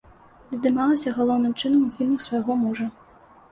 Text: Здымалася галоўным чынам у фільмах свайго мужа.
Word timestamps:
Здымалася 0.59 1.13
галоўным 1.19 1.53
чынам 1.61 1.85
у 1.89 1.93
фільмах 2.01 2.27
свайго 2.29 2.59
мужа. 2.65 2.91